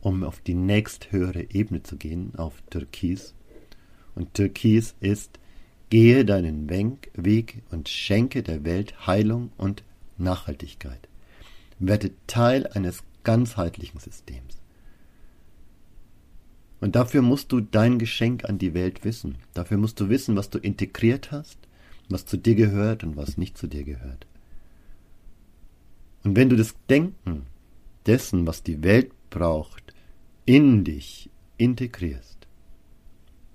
um 0.02 0.24
auf 0.24 0.42
die 0.42 0.54
nächsthöhere 0.56 1.52
Ebene 1.52 1.84
zu 1.84 1.98
gehen, 1.98 2.34
auf 2.36 2.62
Türkis. 2.70 3.36
Und 4.16 4.34
Türkis 4.34 4.96
ist, 5.00 5.40
gehe 5.90 6.26
deinen 6.26 6.70
Weg 6.70 7.62
und 7.72 7.90
schenke 7.90 8.44
der 8.44 8.64
Welt 8.64 9.08
Heilung 9.08 9.52
und 9.58 9.84
Nachhaltigkeit. 10.18 11.08
Werde 11.80 12.12
Teil 12.26 12.68
eines 12.68 13.04
ganzheitlichen 13.24 14.00
Systems. 14.00 14.58
Und 16.80 16.96
dafür 16.96 17.22
musst 17.22 17.52
du 17.52 17.60
dein 17.60 17.98
Geschenk 17.98 18.46
an 18.46 18.60
die 18.60 18.74
Welt 18.74 19.04
wissen. 19.04 19.38
Dafür 19.54 19.78
musst 19.78 20.00
du 20.00 20.10
wissen, 20.10 20.36
was 20.36 20.50
du 20.50 20.60
integriert 20.60 21.32
hast, 21.32 21.58
was 22.10 22.26
zu 22.26 22.38
dir 22.38 22.56
gehört 22.56 23.04
und 23.04 23.18
was 23.18 23.38
nicht 23.38 23.58
zu 23.58 23.68
dir 23.68 23.84
gehört. 23.84 24.28
Und 26.24 26.36
wenn 26.36 26.50
du 26.50 26.56
das 26.56 26.76
Denken 26.90 27.48
dessen, 28.06 28.46
was 28.46 28.62
die 28.64 28.84
Welt 28.84 29.12
braucht, 29.30 29.94
in 30.46 30.84
dich 30.84 31.30
integrierst, 31.58 32.48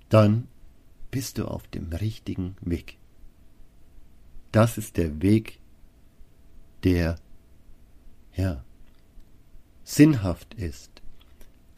dann 0.09 0.49
bist 1.11 1.39
du 1.39 1.47
auf 1.47 1.67
dem 1.69 1.93
richtigen 1.93 2.57
Weg. 2.61 2.99
Das 4.51 4.79
ist 4.79 4.97
der 4.97 5.23
Weg, 5.23 5.59
der, 6.85 7.17
ja, 8.35 8.65
sinnhaft 9.85 10.55
ist, 10.55 10.91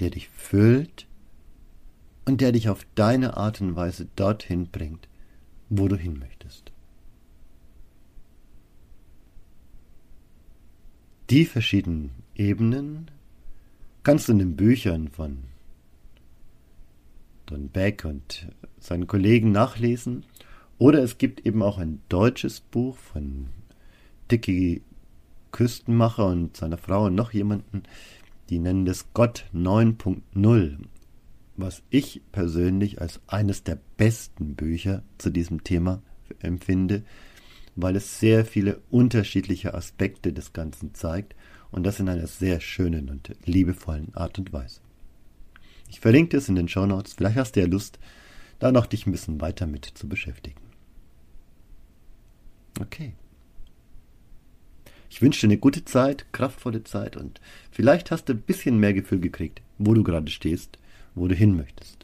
der 0.00 0.10
dich 0.10 0.28
füllt 0.28 1.06
und 2.24 2.40
der 2.40 2.52
dich 2.52 2.68
auf 2.68 2.86
deine 2.94 3.36
Art 3.36 3.60
und 3.60 3.76
Weise 3.76 4.06
dorthin 4.16 4.68
bringt, 4.68 5.08
wo 5.68 5.88
du 5.88 5.96
hin 5.96 6.18
möchtest. 6.18 6.72
Die 11.30 11.46
verschiedenen 11.46 12.10
Ebenen 12.34 13.10
kannst 14.02 14.28
du 14.28 14.32
in 14.32 14.38
den 14.38 14.56
Büchern 14.56 15.08
von 15.08 15.38
Don 17.46 17.68
Beck 17.68 18.04
und 18.04 18.48
seinen 18.78 19.06
Kollegen 19.06 19.52
nachlesen. 19.52 20.24
Oder 20.78 21.02
es 21.02 21.18
gibt 21.18 21.46
eben 21.46 21.62
auch 21.62 21.78
ein 21.78 22.00
deutsches 22.08 22.60
Buch 22.60 22.96
von 22.96 23.48
Dicky 24.30 24.82
Küstenmacher 25.52 26.26
und 26.26 26.56
seiner 26.56 26.78
Frau 26.78 27.06
und 27.06 27.14
noch 27.14 27.32
jemanden, 27.32 27.84
die 28.50 28.58
nennen 28.58 28.84
das 28.84 29.06
Gott 29.14 29.46
9.0 29.54 30.78
was 31.56 31.82
ich 31.90 32.22
persönlich 32.32 33.00
als 33.00 33.20
eines 33.26 33.62
der 33.62 33.78
besten 33.96 34.54
Bücher 34.54 35.02
zu 35.18 35.30
diesem 35.30 35.64
Thema 35.64 36.02
empfinde, 36.40 37.04
weil 37.76 37.96
es 37.96 38.18
sehr 38.18 38.44
viele 38.44 38.80
unterschiedliche 38.90 39.74
Aspekte 39.74 40.32
des 40.32 40.52
Ganzen 40.52 40.94
zeigt 40.94 41.34
und 41.70 41.84
das 41.84 42.00
in 42.00 42.08
einer 42.08 42.26
sehr 42.26 42.60
schönen 42.60 43.08
und 43.08 43.34
liebevollen 43.44 44.14
Art 44.14 44.38
und 44.38 44.52
Weise. 44.52 44.80
Ich 45.88 46.00
verlinke 46.00 46.36
es 46.36 46.48
in 46.48 46.54
den 46.54 46.68
Show 46.68 46.86
Notes. 46.86 47.14
Vielleicht 47.14 47.36
hast 47.36 47.56
du 47.56 47.60
ja 47.60 47.66
Lust, 47.66 47.98
da 48.58 48.72
noch 48.72 48.86
dich 48.86 49.06
ein 49.06 49.12
bisschen 49.12 49.40
weiter 49.40 49.66
mit 49.66 49.84
zu 49.84 50.08
beschäftigen. 50.08 50.60
Okay. 52.80 53.14
Ich 55.08 55.22
wünsche 55.22 55.42
dir 55.42 55.52
eine 55.52 55.58
gute 55.58 55.84
Zeit, 55.84 56.26
kraftvolle 56.32 56.82
Zeit 56.82 57.16
und 57.16 57.40
vielleicht 57.70 58.10
hast 58.10 58.28
du 58.28 58.32
ein 58.32 58.40
bisschen 58.40 58.78
mehr 58.78 58.94
Gefühl 58.94 59.20
gekriegt, 59.20 59.62
wo 59.78 59.94
du 59.94 60.02
gerade 60.02 60.30
stehst 60.30 60.78
wo 61.14 61.28
du 61.28 61.34
hin 61.34 61.56
möchtest. 61.56 62.03